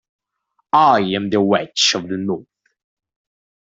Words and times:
I 0.73 1.01
am 1.13 1.29
the 1.29 1.39
Witch 1.39 1.93
of 1.93 2.09
the 2.09 2.17
North. 2.17 2.47